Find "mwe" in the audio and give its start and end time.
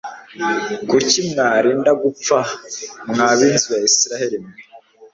4.43-4.53